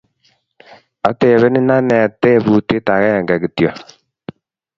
[1.09, 3.69] Atebenin ane tubutie agenge kityo